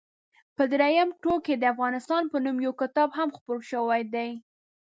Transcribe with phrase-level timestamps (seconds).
[0.55, 4.29] په درېیم ټوک کې د افغانستان په نوم یو کتاب هم خپور شوی دی.